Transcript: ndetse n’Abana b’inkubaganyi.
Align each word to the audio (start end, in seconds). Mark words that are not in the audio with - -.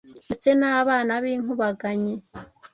ndetse 0.25 0.49
n’Abana 0.59 1.13
b’inkubaganyi. 1.23 2.15